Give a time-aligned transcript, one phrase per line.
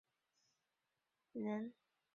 [0.03, 0.03] 昙
[1.33, 1.73] 摩难提人。